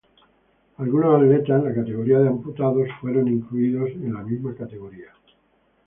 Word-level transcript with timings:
Algunos 0.77 1.13
atletas 1.21 1.59
en 1.61 1.63
la 1.63 1.75
categoría 1.75 2.17
de 2.17 2.29
amputados 2.29 2.87
fueron 2.99 3.27
incluidos 3.27 3.91
en 3.91 4.15
la 4.15 4.23
misma 4.23 4.55
categoría. 4.55 5.13